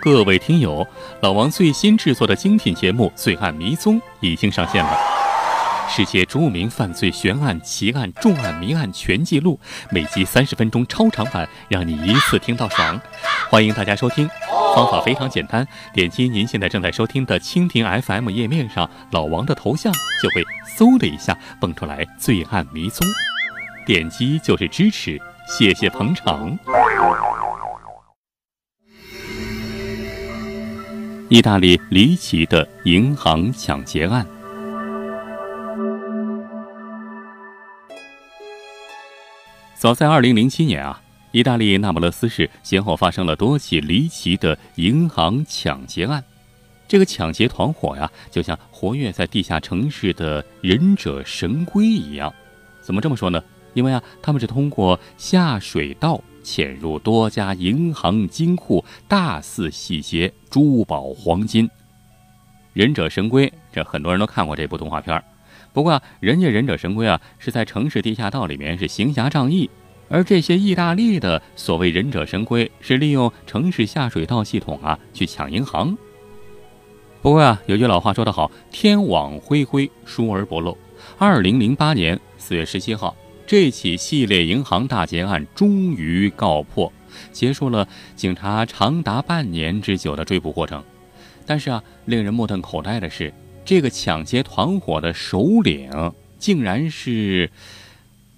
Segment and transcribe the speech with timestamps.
[0.00, 0.86] 各位听友，
[1.20, 4.98] 老王最新制作的精品节目《罪案迷踪》已经上线了，
[5.90, 9.60] 世界著名犯罪悬案、奇案、重案、谜案全记录，
[9.90, 12.98] 每集三十分钟超长版，让你一次听到爽。
[13.50, 14.26] 欢迎大家收听，
[14.74, 19.92] 方法非常简单，点击您现在正在收听的蜻蜓 FM 页面上老王的头像，
[20.22, 20.42] 就会
[20.78, 23.06] 嗖的一下蹦出来《罪案迷踪》，
[23.84, 26.58] 点击就是支持，谢谢捧场。
[31.30, 34.26] 意大利离奇的银行抢劫案。
[39.76, 46.24] 早在二零零七年啊，意大利那不勒斯市先后发生了多起离奇的银行抢劫案。
[46.88, 52.34] 这个抢劫团伙呀，就像活跃在地下城市的忍者神龟一样。
[52.82, 53.40] 怎么这么说呢？
[53.74, 56.20] 因为啊，他们是通过下水道。
[56.42, 61.70] 潜入多家银行金库，大肆洗劫珠宝黄金。
[62.72, 65.22] 忍者神龟，这很多人都看过这部动画片
[65.72, 69.70] 不过啊，人家忍者神龟啊，是在城市地下道里面是行侠仗义，
[70.08, 75.96] 而这些意大利的所谓忍者神龟，是利用城市下水道系统啊去抢银行。
[77.22, 80.76] 不过啊，有句老话说得好：“天网恢恢，疏而不漏。”
[81.18, 83.14] 二零零八年四月十七号。
[83.46, 86.92] 这起系列银行大劫案终于告破，
[87.32, 90.82] 结束了警察长达半年之久的追捕过程。
[91.46, 93.32] 但是啊，令人目瞪口呆的是，
[93.64, 95.90] 这个抢劫团伙的首领
[96.38, 97.50] 竟然是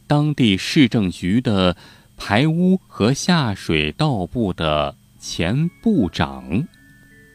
[0.06, 1.76] 当地市政局的
[2.16, 6.64] 排污和下水道部的前部长。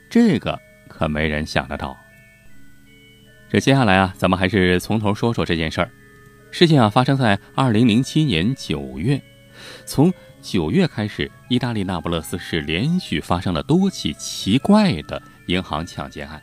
[0.10, 1.96] 这个可没人想得到。
[3.50, 5.90] 这接下来啊，咱们还是从头说说这件事儿。
[6.50, 9.22] 事件啊发生在二零零七年九月，
[9.86, 10.12] 从
[10.48, 16.42] 九月开始，意大利那不勒斯市连续发生了多起奇怪的银行抢劫案。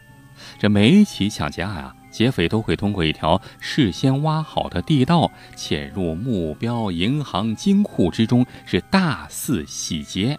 [0.58, 10.38] 这每一起抢劫案啊，劫匪都会通过一条事先挖好的地道，潜入目标银行金库之中，是大肆洗劫，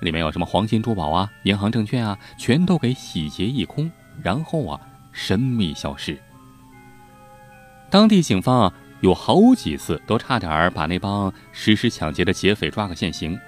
[0.00, 4.80] 里面有什么黄金、珠宝啊、银行证券啊，全都给洗劫一空，然后啊
[5.12, 6.18] 神秘消失。
[7.90, 8.72] 当地警方啊。
[9.02, 13.38] 有好几次都差点把那帮实施抢劫的劫匪抓个现行，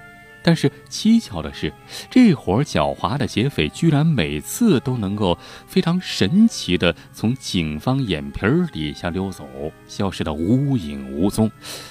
[0.43, 1.73] 但是蹊跷的是，
[2.09, 9.47] 这伙狡猾的劫匪居然每次都能够非常神奇的从警方眼皮底下溜走，
[9.87, 11.49] 消失的无影无踪，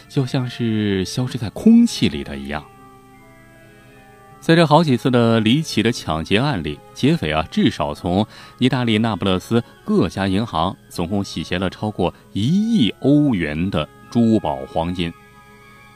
[0.09, 2.65] 就像是消失在空气里的一样。
[4.45, 8.27] 在这好几次的离奇的抢劫案里，劫匪啊至少从
[8.59, 15.11] 意大利那不勒斯各家银行总共洗劫了超过一亿欧元的珠宝黄金。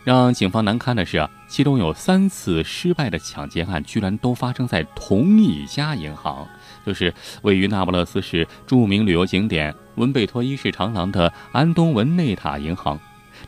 [0.03, 6.49] 让警方难堪的是啊，其中有三次失败的抢劫案居然都发生在同一家银行，
[6.87, 12.99] 就是位于那不勒斯市著名旅游景点文贝托伊市长廊的安东文内塔银行。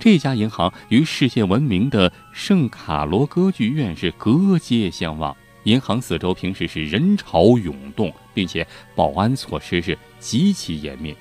[0.01, 8.67] 这家银行与世界闻名的圣卡罗歌剧院是隔街相望，银行四周平时是人潮涌动，并且
[8.97, 11.15] 保安措施是极其严密。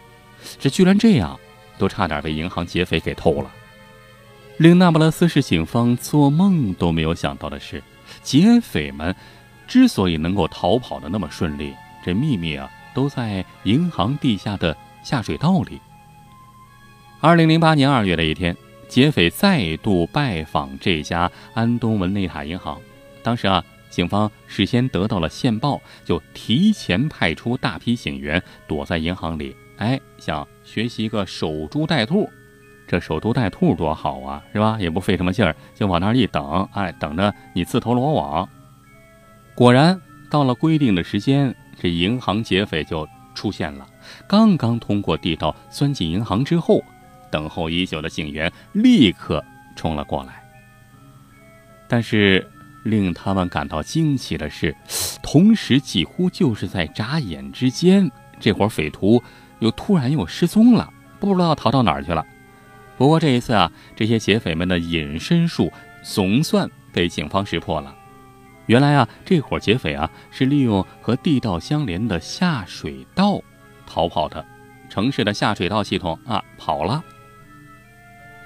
[0.57, 1.37] 这居然这样，
[1.77, 3.51] 都差点被银行劫匪给偷了。
[4.55, 7.83] 令那不勒斯市警方做梦都没有想到的是，
[8.23, 9.13] 劫匪们
[9.67, 11.73] 之所以能够逃跑的那么顺利，
[12.05, 15.81] 这秘密啊都在银行地下的下水道里。
[17.19, 18.55] 二零零八年二月的一天。
[18.89, 22.81] 劫匪再度拜访这家安东文内塔银行，
[23.21, 32.27] 当时啊，警方事先得到了线报，就提前派出大批警员躲在银行里，哎，想学习一个守株待兔。
[32.87, 34.75] 这守株待兔多好啊，是吧？
[34.79, 38.49] 也不费什么劲儿，就往那儿一等，哎，等着你自投罗网。
[39.53, 40.01] 果然，
[40.31, 43.87] 到了规定的时间，这银行劫匪就出现了。
[44.27, 46.83] 刚刚通过地道钻进银行之后。
[47.31, 49.43] 等候已久的警员立刻
[49.75, 50.43] 冲了过来，
[51.87, 52.45] 但是
[52.83, 54.75] 令他们感到惊奇的是，
[55.21, 58.09] 同时几乎就是在眨眼之间，
[58.39, 59.21] 这伙匪徒
[59.59, 62.25] 又突然又失踪了，不知道逃到哪儿去了。
[62.97, 65.71] 不过这一次啊，这些劫匪们的隐身术
[66.03, 67.95] 总算被警方识破了。
[68.65, 73.41] 原来啊，这伙劫匪啊是利用和地道相连的下水道
[73.85, 74.45] 逃跑的，
[74.89, 77.03] 城市的下水道系统啊跑了。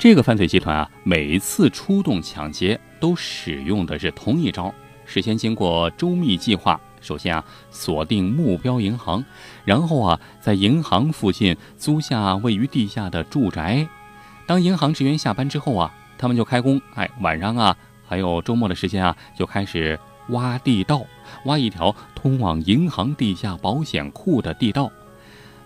[0.03, 4.69] 这个犯罪集团啊，每一次出动抢劫都使用的是同一招。
[5.05, 7.41] 事先经过周密计划，首先啊
[7.71, 9.23] 锁定目标银行，
[9.63, 13.87] 然后啊在银行附近租下位于地下的住宅。
[14.45, 16.81] 当银行职员下班之后啊，他们就开工。
[16.95, 17.73] 哎，晚上啊
[18.05, 19.97] 还有周末的时间啊，就开始
[20.31, 21.01] 挖地道，
[21.45, 24.91] 挖一条通往银行地下保险库的地道。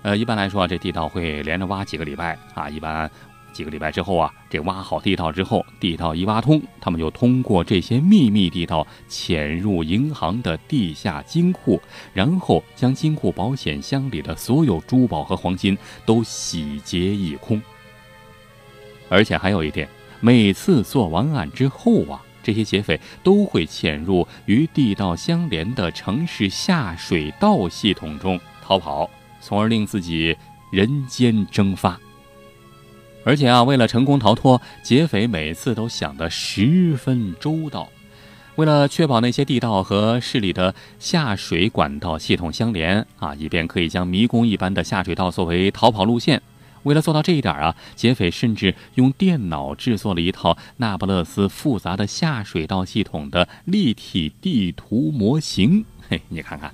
[0.03, 3.09] 呃，一般来说啊，这地道会连着挖几个礼拜啊，一般。
[3.57, 11.81] 几个礼拜之后啊，这挖好地道之后，地道一挖通，他们就通过这些秘密地道潜入银行的地下金库，
[12.13, 15.75] 然后将金库保险箱里的所有珠宝和黄金
[16.05, 17.59] 都洗劫一空。
[19.09, 19.89] 而且还有一点，
[20.19, 29.09] 每次做完案之后啊，这些劫匪都会潜入与地道相连的城市下水道系统中逃跑，
[29.41, 30.37] 从而令自己
[30.71, 31.99] 人间蒸发。
[33.27, 37.89] 而且啊，为了成功逃脱，劫匪每次都想得十分周到。
[38.55, 46.41] 为了确保那些地道和市里的下水管道系统相连啊，以便可以将迷宫一般的下水道作为逃跑路线。
[46.83, 55.83] 为了做到这一点啊，劫匪甚至用电脑制作了一套那不勒斯复杂的下水道系统的立体地图模型。
[56.07, 56.71] 嘿，你看看。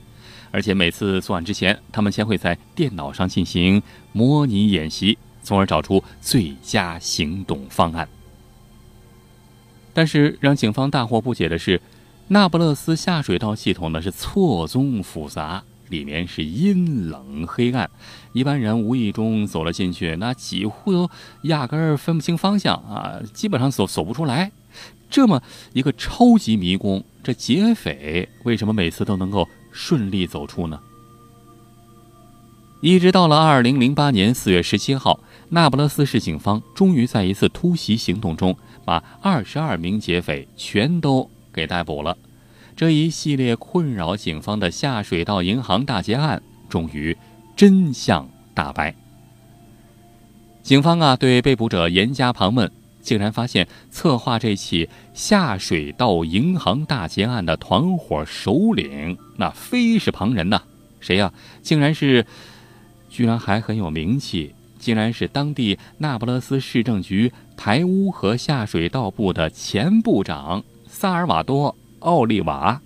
[0.52, 5.18] 而且每次作案之前，他们先会在电脑上进行模拟演习。
[5.44, 8.08] 从而找出最佳行动方案。
[9.94, 11.80] 但是让警方大惑不解的是，
[12.30, 17.88] 那不勒斯下水道系统呢是错综复杂，里面是阴冷黑暗，
[18.32, 21.12] 一般人无意中走了进去，那几乎都
[21.44, 24.52] 压根儿分不清方向啊，基本上走走不出来。
[25.12, 25.44] 这么
[25.74, 30.80] 一个超级迷宫，这劫匪为什么每次都能够顺利走出呢？
[32.82, 35.20] 一直到了二零零八年四月十七号。
[35.56, 42.18] 那不勒斯市警方终于在一次突袭行动中，把二十二名劫匪全都给逮捕了。
[42.76, 47.16] 这一系列困扰警方的下水道银行大劫案，终于
[47.56, 48.96] 真相大白。
[50.64, 52.72] 警方啊，对被捕者严加盘问，
[53.04, 60.64] 竟然发现策划这起下水道银行大劫案的团伙首领，那非是旁人呐，
[61.00, 61.32] 谁呀？
[61.62, 62.26] 竟然是，
[63.08, 64.56] 居然还很有名气。
[64.84, 72.82] 竟然是当地那不勒斯市政局排污和下水道部的前部长萨尔瓦多·奥利瓦。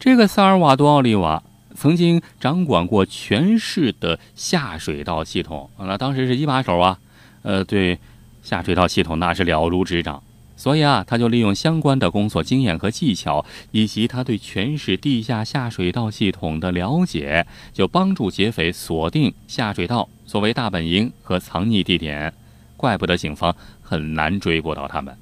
[0.00, 1.42] 这个萨尔瓦多·奥利瓦
[1.76, 6.98] 曾经掌管过全市的下水道系统，那当时是一把手啊，
[7.42, 7.96] 呃，对
[8.42, 10.20] 下水道系统那是了如指掌。
[10.58, 22.34] 所以啊，他就利用相关的工作经验和技巧，以及他对全市地下下水道系统的了解，就帮助劫匪锁定下水道作为大本营和藏匿地点。
[22.76, 25.16] 怪不得警方很难追捕到他们。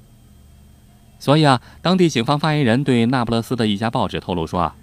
[1.19, 4.75] 所以啊，当地警方发言人对那不勒斯的一家报纸透露说啊，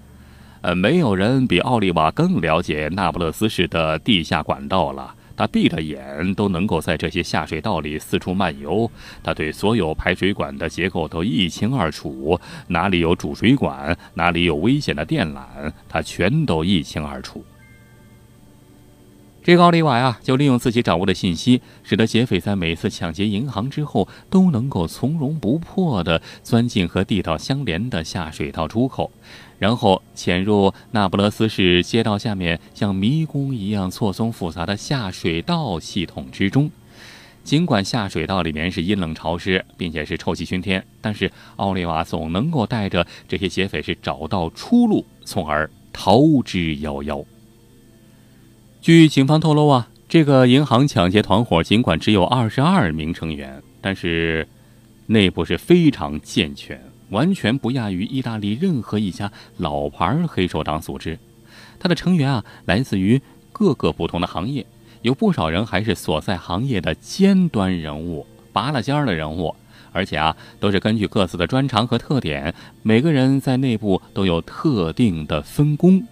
[0.60, 5.16] 呃，没有人比奥利瓦更了解那不勒斯市的地下管道了。
[5.36, 8.90] 他闭着眼都能够在这些下水道里四处漫游，
[9.22, 12.38] 他对所有排水管的结构都一清二楚，
[12.68, 17.44] 哪里有主水管，哪里有危险的电缆，他全都一清二楚。
[19.44, 29.10] 这个奥利瓦呀，就利用自己掌握的信息，使得劫匪在每次抢劫银行之后，都能够从容不迫地钻进和地道相连的下水道出口，
[29.58, 36.70] 然后潜入那不勒斯市街道下面像迷宫一样错综复杂的下水道系统之中。
[37.42, 47.22] 尽管下水道里面是阴冷潮湿，并且是臭气熏天，但是奥利瓦总能够带着这些劫匪是找到出路，从而逃之夭夭。
[48.84, 54.46] 据警方透露啊，这个银行抢劫团伙尽管只有二十二名成员，但是
[55.06, 61.18] 内部是非常健全，完全不亚于意大利任何一家老牌黑手党组织。
[61.80, 63.18] 它的成员啊，来自于
[63.54, 64.66] 各个不同的行业，
[65.00, 69.56] 有不少人还是所在行业的尖端人物、拔了尖儿的人物，
[69.92, 76.06] 而且啊，都是根据各自的专长和特点，每个人在内部都有特定的分工。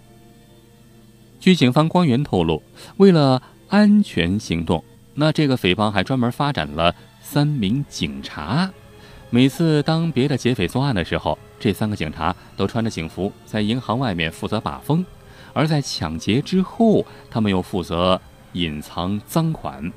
[1.43, 2.63] 据警方官员透露，
[2.99, 4.85] 为了安全行动，
[5.15, 8.71] 那这个匪帮还专门发展了三名警察。
[9.29, 15.05] 每次当别的劫匪作案的时候，这三个警察都穿着警服，在银行外面负责把风；
[15.53, 18.21] 而在抢劫之后，他们又负责
[18.53, 19.93] 隐藏赃款。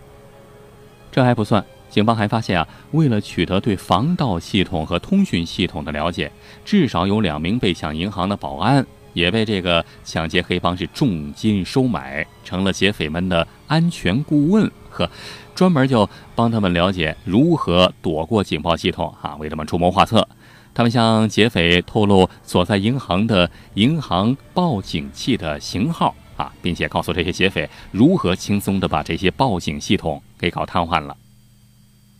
[1.11, 6.31] 这还不算，警方还发现啊，为了取得对防盗系统和通讯系统的了解，
[6.65, 8.83] 至少有两名被抢银行的保安。
[9.15, 15.09] 也被这个抢劫黑帮是重金收买，成了劫匪们的安全顾问，呵，
[15.55, 20.27] 专门就帮他们了解如何躲过警报系统，啊，为他们出谋划策。
[20.75, 31.15] 他们向劫匪透露所在银行的银行报警器的型号，啊，并且告诉这些劫匪如何轻松的把这些报警系统给搞瘫痪了。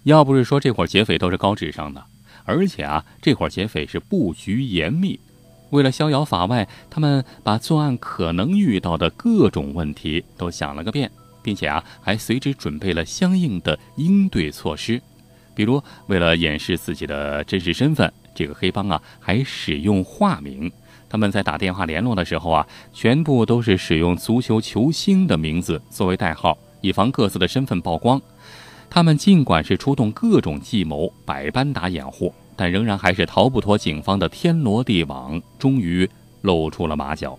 [0.03, 2.03] 要不是说这伙劫匪都是高智商的。
[2.47, 5.19] 而且啊，这伙劫匪是布局严密，
[5.71, 15.01] 为了逍遥法外，他们把作案可能遇到的各种问题都想了个遍，并且啊，还随之准备了相应的应对措施。
[15.53, 20.71] 比如，为了掩饰自己的真实身份，这个黑帮啊还使用化名。
[21.07, 28.21] 他们在打电话联络的时候啊，全部都是使用足球球星的名字作为代号，以防各自的身份曝光。
[28.89, 36.09] 他们尽管是出动各种计谋，百般打掩护，但仍然还是逃不脱警方的天罗地网，终于
[36.41, 37.37] 露出了马脚。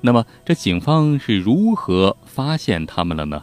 [0.00, 3.42] 那么，这警方是如何发现他们了呢？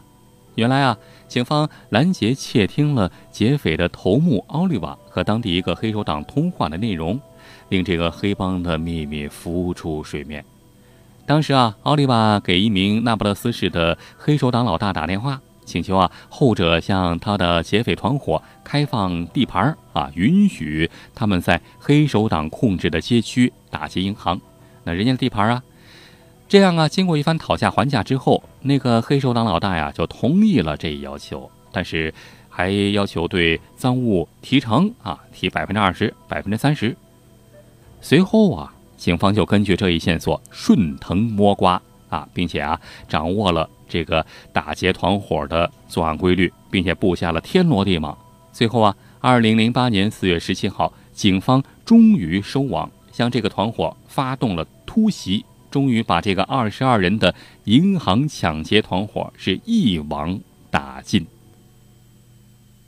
[0.56, 7.20] 原来啊，警方拦截窃听了劫匪的头目奥利瓦和当地一个黑手党通话的内容，
[7.70, 10.46] 令这个黑帮的秘密浮出水面。
[11.26, 24.40] 当时啊，奥利瓦给一名那不勒斯市的黑手党老大打电话，请求啊后者向他的劫匪团伙开放地盘啊，允许他们在黑手党控制的街区打劫银行。
[24.84, 25.64] 那人家的地盘啊。
[26.50, 32.14] 这样啊，经过一番讨价还价之后，那个黑手党老大呀就同意了这一要求，但是
[32.48, 36.96] 还要求对赃物提成啊，提百分之二十、百分之三十。
[38.02, 48.18] 随后啊，警方就根据这一线索顺藤摸瓜啊，并且啊掌握了这个打劫团伙的作案规律，并且布下了天罗地网。
[48.52, 55.46] 最后啊，二零零八年四月十七号，警方终于收网，向这个团伙发动了突袭。
[55.70, 57.34] 终于把这个二十二人的
[57.64, 61.26] 银行抢劫团伙是一网打尽。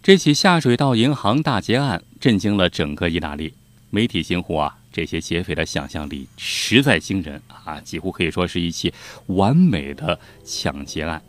[0.03, 3.51] 这起下水道银行大劫案震惊了整个意大利
[3.89, 4.77] 媒体惊呼啊！
[4.95, 8.93] 这些劫匪的想象力实在惊人啊，几乎可以说是一起
[9.25, 11.21] 完美的抢劫案。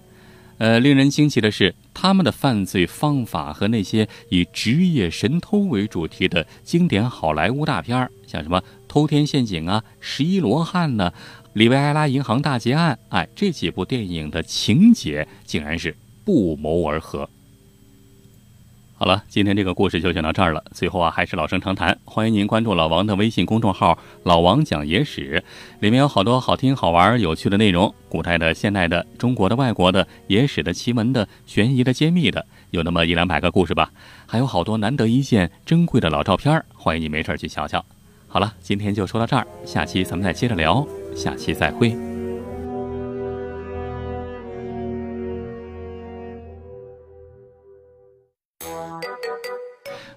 [0.59, 11.13] 呃，令人惊奇的是，他们的犯罪方法和那些以职业神偷为主题的经典好莱坞大片儿像什么《偷天陷阱》啊，《十一罗汉》呢。
[11.55, 17.27] 里维埃拉银行大劫案，哎，这几部电影的情节竟然是不谋而合。
[18.99, 20.65] 好了，今天这个故事就讲到这儿了。
[20.73, 25.45] 最后啊，还是老生常谈，欢迎您关注老王的微信公众号“老王讲野史”，
[25.81, 33.91] 里面有好多好听、好玩、有趣的内容，古代的、现代的、中国的、外国的、野史的、奇闻的、悬疑的、揭秘的，有那么一两百个故事吧。
[34.25, 37.85] 还有好多难得一见、珍贵的老照片，欢迎你没事去瞧瞧。
[38.27, 40.87] 好了，今天就说到这儿，下期咱们再接着聊。
[41.15, 42.16] 下期再会。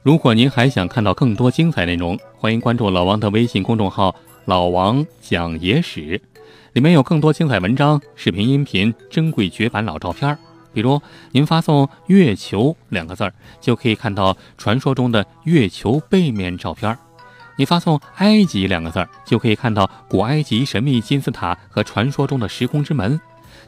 [0.02, 4.16] 如果您还想看到更多精彩内容，欢迎关注老王的微信公众号
[4.46, 6.22] “老王讲野史”，
[6.72, 10.38] 里面有更多精彩文章、视频、音频、珍贵绝版老照片。
[10.72, 11.02] 比如，
[11.32, 16.98] 您发送“月球”两个字儿，就可以看到传说中的月球背面照片。
[17.58, 23.20] 你发送“埃及”两个字儿，就可以看到古埃及神秘金字塔和传说中的时空之门。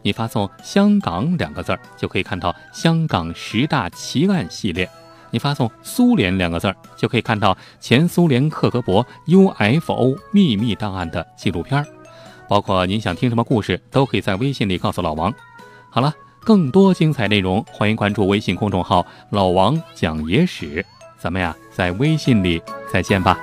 [0.02, 4.90] 你发送“香港”两个字儿，就可以看到香港十大奇案系列。
[5.32, 11.88] 你发送“苏联”两个字儿，就可以看到前苏联克格勃 UFO 秘密档案的纪录片儿。
[12.48, 15.34] 包括您想听什么故事，都可以在微信里告诉老王。
[15.90, 20.86] 好了，更多精彩内容，欢迎关注微信公众号“老王讲野史”。
[21.18, 22.62] 咱们呀，在微信里
[22.92, 23.40] 再见吧。